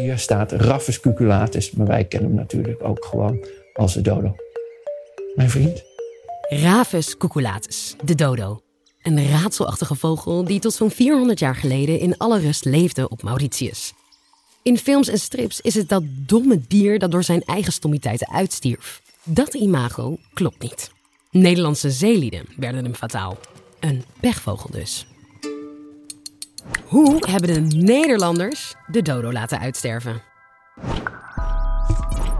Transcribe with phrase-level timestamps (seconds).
[0.00, 4.36] Hier staat Raphus cuculatus, maar wij kennen hem natuurlijk ook gewoon als de dodo.
[5.34, 5.82] Mijn vriend.
[6.48, 8.60] Raphus cuculatus, de dodo.
[9.02, 13.92] Een raadselachtige vogel die tot zo'n 400 jaar geleden in alle rust leefde op Mauritius.
[14.62, 19.02] In films en strips is het dat domme dier dat door zijn eigen stommiteiten uitstierf.
[19.24, 20.90] Dat imago klopt niet.
[21.30, 23.38] Nederlandse zeelieden werden hem fataal.
[23.80, 25.06] Een pechvogel dus.
[26.84, 30.22] Hoe hebben de Nederlanders de dodo laten uitsterven?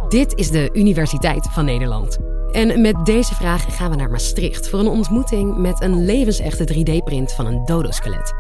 [0.09, 2.19] Dit is de Universiteit van Nederland.
[2.53, 7.33] En met deze vraag gaan we naar Maastricht voor een ontmoeting met een levensechte 3D-print
[7.33, 8.35] van een dodoskelet.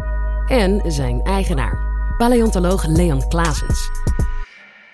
[0.46, 1.78] En zijn eigenaar,
[2.16, 3.90] paleontoloog Leon Klaasens.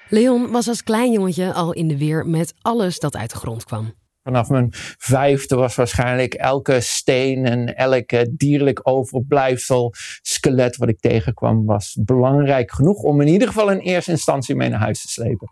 [0.08, 3.64] Leon was als klein jongetje al in de weer met alles dat uit de grond
[3.64, 3.92] kwam.
[4.22, 11.66] Vanaf mijn vijfde was waarschijnlijk elke steen en elke dierlijk overblijfsel, skelet wat ik tegenkwam,
[11.66, 15.50] was belangrijk genoeg om in ieder geval in eerste instantie mee naar huis te slepen.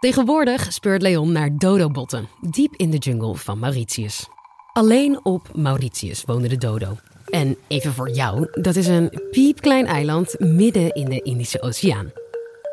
[0.00, 4.28] Tegenwoordig speurt Leon naar dodobotten, diep in de jungle van Mauritius.
[4.72, 6.96] Alleen op Mauritius woonde de dodo.
[7.24, 12.12] En even voor jou, dat is een piepklein eiland midden in de Indische Oceaan.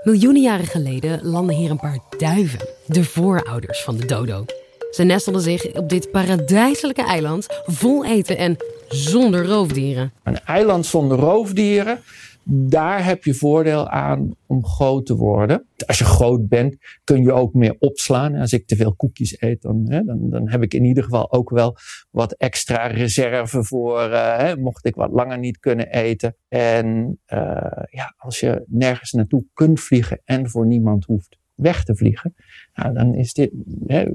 [0.04, 4.46] Miljoenen jaren geleden landden hier een paar duiven, de voorouders van de dodo.
[4.92, 10.12] Ze nestelden zich op dit paradijselijke eiland vol eten en zonder roofdieren.
[10.24, 12.00] Een eiland zonder roofdieren,
[12.44, 15.66] daar heb je voordeel aan om groot te worden.
[15.86, 18.36] Als je groot bent, kun je ook meer opslaan.
[18.36, 21.32] Als ik te veel koekjes eet, dan, hè, dan, dan heb ik in ieder geval
[21.32, 21.78] ook wel
[22.10, 26.36] wat extra reserve voor, uh, hè, mocht ik wat langer niet kunnen eten.
[26.48, 31.96] En uh, ja, als je nergens naartoe kunt vliegen en voor niemand hoeft weg te
[31.96, 32.36] vliegen,
[32.74, 33.52] nou, dan is dit
[33.88, 34.06] hè,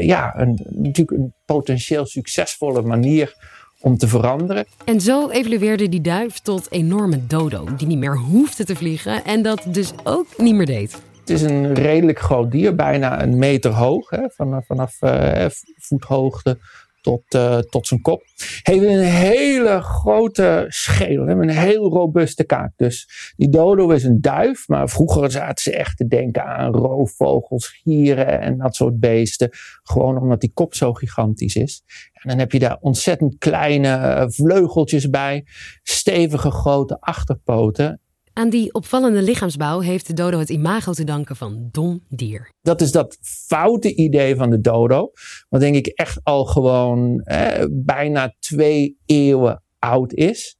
[0.00, 3.34] ja, een, natuurlijk een potentieel succesvolle manier
[3.80, 4.66] om te veranderen.
[4.84, 9.42] En zo evolueerde die duif tot enorme dodo, die niet meer hoefde te vliegen en
[9.42, 11.00] dat dus ook niet meer deed.
[11.20, 16.58] Het is een redelijk groot dier, bijna een meter hoog, hè, vanaf, vanaf uh, voethoogte
[17.02, 18.22] tot, uh, tot zijn kop.
[18.62, 22.72] Heeft een hele grote schedel, een heel robuuste kaak.
[22.76, 27.68] Dus die dodo is een duif, maar vroeger zaten ze echt te denken aan roofvogels,
[27.68, 29.48] gieren en dat soort beesten.
[29.82, 31.82] Gewoon omdat die kop zo gigantisch is.
[32.12, 35.44] En dan heb je daar ontzettend kleine vleugeltjes bij,
[35.82, 38.00] stevige grote achterpoten.
[38.34, 42.50] Aan die opvallende lichaamsbouw heeft de dodo het imago te danken van dom dier.
[42.62, 45.10] Dat is dat foute idee van de dodo,
[45.48, 50.56] wat denk ik echt al gewoon eh, bijna twee eeuwen oud is.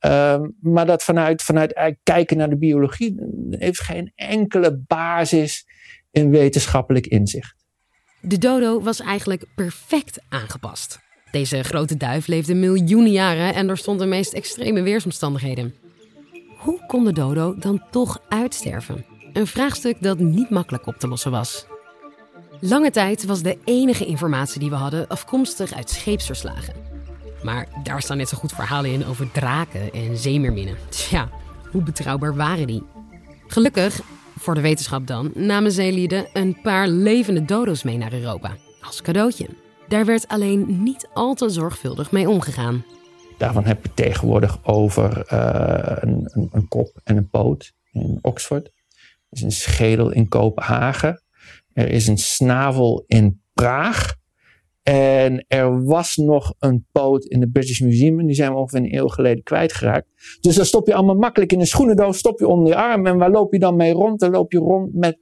[0.00, 3.14] Um, maar dat vanuit, vanuit kijken naar de biologie
[3.50, 5.66] heeft geen enkele basis
[6.10, 7.54] in wetenschappelijk inzicht.
[8.20, 10.98] De dodo was eigenlijk perfect aangepast.
[11.30, 15.74] Deze grote duif leefde miljoenen jaren en er stonden de meest extreme weersomstandigheden.
[16.66, 19.04] Hoe kon de dodo dan toch uitsterven?
[19.32, 21.66] Een vraagstuk dat niet makkelijk op te lossen was.
[22.60, 26.74] Lange tijd was de enige informatie die we hadden afkomstig uit scheepsverslagen.
[27.42, 30.76] Maar daar staan net zo goed verhalen in over draken en zeemeerminnen.
[30.88, 31.28] Dus ja,
[31.70, 32.82] hoe betrouwbaar waren die?
[33.46, 34.00] Gelukkig,
[34.38, 38.56] voor de wetenschap dan, namen zeelieden een paar levende dodo's mee naar Europa.
[38.80, 39.48] Als cadeautje.
[39.88, 42.84] Daar werd alleen niet al te zorgvuldig mee omgegaan.
[43.36, 48.66] Daarvan heb je tegenwoordig over uh, een, een, kop en een poot in Oxford.
[48.66, 48.72] Er
[49.30, 51.22] is een schedel in Kopenhagen.
[51.72, 54.14] Er is een snavel in Praag.
[54.82, 58.26] En er was nog een poot in het British Museum.
[58.26, 60.38] Die zijn we ongeveer een eeuw geleden kwijtgeraakt.
[60.40, 62.18] Dus dan stop je allemaal makkelijk in een schoenendoos.
[62.18, 63.06] Stop je onder je arm.
[63.06, 64.20] En waar loop je dan mee rond?
[64.20, 65.18] Dan loop je rond met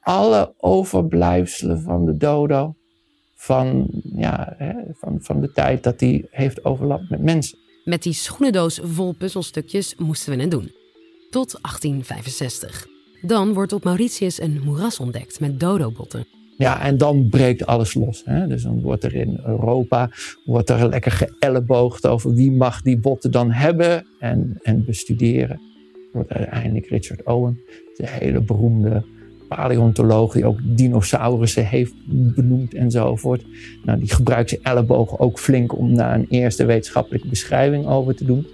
[0.00, 2.75] alle overblijfselen van de dodo
[3.36, 7.58] van, ja, hè, van, van de tijd dat hij heeft overlapt met mensen.
[7.84, 10.72] Met die schoenendoos vol puzzelstukjes moesten we het doen.
[11.30, 12.86] Tot 1865.
[13.22, 16.26] Dan wordt op Mauritius een moeras ontdekt met dodobotten.
[16.58, 18.22] Ja, en dan breekt alles los.
[18.24, 18.46] Hè?
[18.46, 20.10] Dus dan wordt er in Europa
[20.44, 25.60] wordt er lekker geëlleboogd over wie mag die botten dan hebben en, en bestuderen.
[26.12, 27.60] Wordt uiteindelijk Richard Owen,
[27.96, 29.04] de hele beroemde
[29.48, 33.44] paleontoloog die ook dinosaurussen heeft benoemd enzovoort.
[33.84, 38.24] Nou, die gebruikt zijn ellebogen ook flink om daar een eerste wetenschappelijke beschrijving over te
[38.24, 38.46] doen.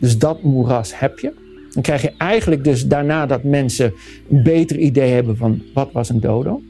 [0.00, 1.32] Dus dat moeras heb je.
[1.70, 3.92] Dan krijg je eigenlijk dus daarna dat mensen
[4.30, 6.60] een beter idee hebben van wat was een dodo.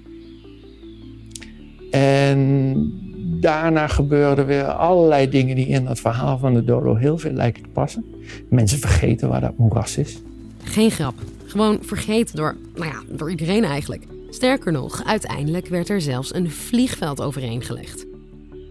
[1.91, 2.93] En
[3.41, 7.63] daarna gebeurden weer allerlei dingen die in dat verhaal van de dodo heel veel lijken
[7.63, 8.05] te passen.
[8.49, 10.23] Mensen vergeten waar dat moeras is.
[10.65, 11.15] Geen grap.
[11.47, 14.05] Gewoon vergeten door, nou ja, door iedereen eigenlijk.
[14.31, 18.07] Sterker nog, uiteindelijk werd er zelfs een vliegveld overheen gelegd.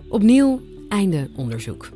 [0.10, 1.90] Opnieuw einde onderzoek.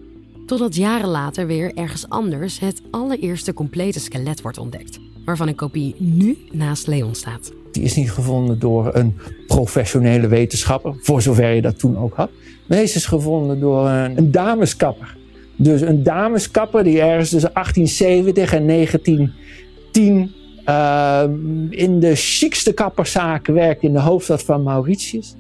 [0.46, 5.00] Totdat jaren later weer ergens anders het allereerste complete skelet wordt ontdekt.
[5.26, 7.52] waarvan een kopie nu naast Leon staat.
[7.72, 9.18] Die is niet gevonden door een
[9.48, 12.30] professionele wetenschapper, voor zover je dat toen ook had.
[12.68, 15.18] Deze is gevonden door een, een dameskapper.
[15.56, 20.32] Dus een dameskapper die ergens tussen 1870 en 1910
[20.66, 21.24] uh,
[21.70, 25.36] in de chicste kapperszaken werkte in de hoofdstad van Mauritius.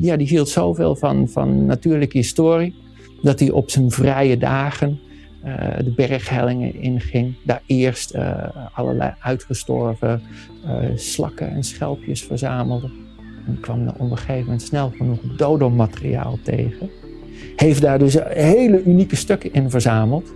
[0.00, 2.74] Ja, die hield zoveel van, van natuurlijke historie
[3.22, 4.98] dat hij op zijn vrije dagen
[5.44, 7.34] uh, de berghellingen inging.
[7.44, 10.22] Daar eerst uh, allerlei uitgestorven
[10.66, 12.90] uh, slakken en schelpjes verzamelde.
[13.46, 16.90] En kwam er op een gegeven moment snel genoeg dodo-materiaal tegen.
[17.56, 20.32] Heeft daar dus hele unieke stukken in verzameld.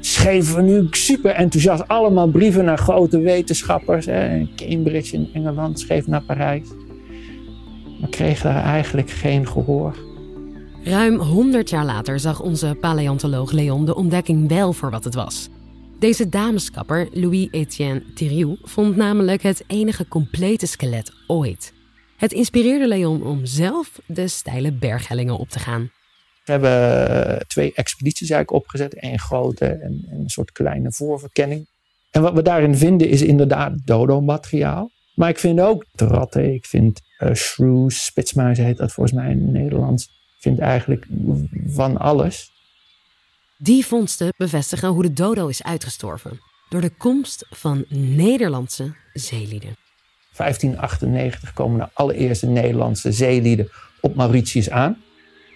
[0.00, 4.06] Schreven nu super enthousiast allemaal brieven naar grote wetenschappers.
[4.06, 4.48] Hè.
[4.56, 6.68] Cambridge in Engeland schreef naar Parijs.
[8.00, 9.96] Maar kreeg daar eigenlijk geen gehoor.
[10.82, 15.48] Ruim 100 jaar later zag onze paleontoloog Leon de ontdekking wel voor wat het was.
[15.98, 21.72] Deze dameskapper, Louis-Étienne Thiriou, vond namelijk het enige complete skelet ooit.
[22.16, 25.90] Het inspireerde Leon om zelf de steile berghellingen op te gaan.
[26.48, 29.02] We hebben twee expedities eigenlijk opgezet.
[29.02, 31.66] Een grote en een soort kleine voorverkenning.
[32.10, 34.90] En wat we daarin vinden is inderdaad dodo-materiaal.
[35.14, 39.40] Maar ik vind ook ratten, ik vind uh, shrews, spitsmuizen heet dat volgens mij in
[39.40, 40.04] het Nederlands.
[40.04, 41.06] Ik vind eigenlijk
[41.66, 42.50] van alles.
[43.56, 46.40] Die vondsten bevestigen hoe de dodo is uitgestorven.
[46.68, 49.76] Door de komst van Nederlandse zeelieden.
[50.36, 53.68] 1598 komen de allereerste Nederlandse zeelieden
[54.00, 55.02] op Mauritius aan.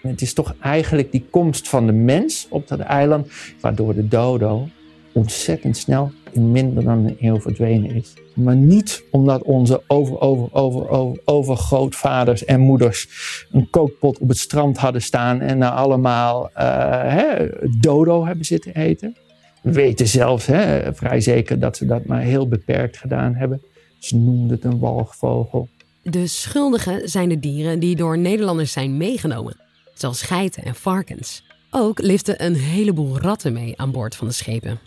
[0.07, 3.27] Het is toch eigenlijk die komst van de mens op dat eiland,
[3.59, 4.67] waardoor de dodo
[5.11, 8.13] ontzettend snel in minder dan een eeuw verdwenen is.
[8.33, 13.07] Maar niet omdat onze over, over, over, over, overgrootvaders en moeders
[13.51, 16.59] een kookpot op het strand hadden staan en er allemaal uh,
[17.03, 17.47] hè,
[17.79, 19.15] dodo hebben zitten eten.
[19.61, 23.61] We weten zelfs hè, vrij zeker dat ze dat maar heel beperkt gedaan hebben.
[23.99, 25.67] Ze noemden het een walgvogel.
[26.01, 29.55] De schuldigen zijn de dieren die door Nederlanders zijn meegenomen,
[29.93, 31.43] zoals geiten en varkens.
[31.69, 34.79] Ook liften een heleboel ratten mee aan boord van de schepen.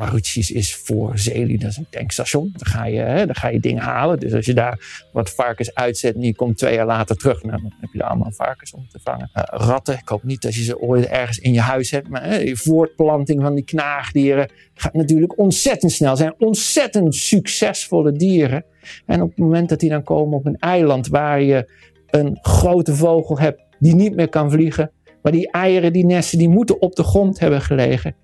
[0.00, 2.50] Mauritius is voor zeelieden, is een tankstation.
[2.52, 4.18] Dan ga, je, hè, ga je dingen halen.
[4.18, 7.62] Dus als je daar wat varkens uitzet en je komt twee jaar later terug, nou,
[7.62, 9.30] dan heb je daar allemaal varkens om te vangen.
[9.34, 12.24] Uh, ratten, ik hoop niet dat je ze ooit ergens in je huis hebt, maar
[12.24, 16.16] hè, voortplanting van die knaagdieren gaat natuurlijk ontzettend snel.
[16.16, 18.64] zijn ontzettend succesvolle dieren.
[19.06, 21.70] En op het moment dat die dan komen op een eiland waar je
[22.10, 24.90] een grote vogel hebt die niet meer kan vliegen,
[25.22, 28.14] maar die eieren, die nesten, die moeten op de grond hebben gelegen.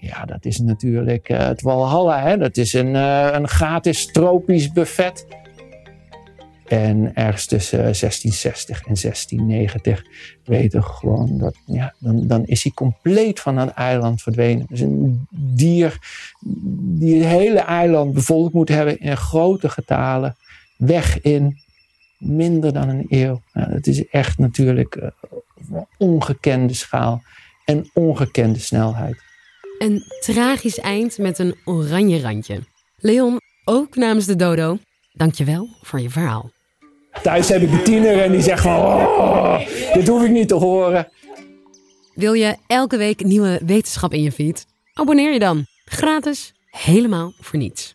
[0.00, 2.22] Ja, dat is natuurlijk uh, het Walhalla.
[2.22, 2.36] Hè?
[2.36, 5.26] Dat is een, uh, een gratis tropisch buffet.
[6.68, 10.04] En ergens tussen 1660 en 1690
[10.44, 14.66] weten we gewoon dat, ja, dan, dan is hij compleet van het eiland verdwenen.
[14.68, 15.98] Dus een dier
[16.98, 20.36] die het hele eiland bevolkt moet hebben in grote getalen,
[20.76, 21.58] weg in
[22.18, 23.42] minder dan een eeuw.
[23.52, 27.22] Nou, dat is echt natuurlijk uh, ongekende schaal
[27.64, 29.16] en ongekende snelheid.
[29.78, 32.60] Een tragisch eind met een oranje randje.
[32.96, 34.78] Leon, ook namens de dodo,
[35.12, 36.50] dankjewel voor je verhaal.
[37.22, 39.58] Thuis heb ik een tiener en die zegt van, oh,
[39.92, 41.08] dit hoef ik niet te horen.
[42.14, 44.66] Wil je elke week nieuwe wetenschap in je feed?
[44.92, 45.66] Abonneer je dan.
[45.84, 47.94] Gratis, helemaal voor niets.